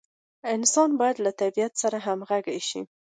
انسان 0.55 0.89
باید 0.99 1.17
له 1.25 1.31
طبیعت 1.41 1.73
سره 1.81 1.97
همغږي 2.07 2.59
شي. 2.69 2.81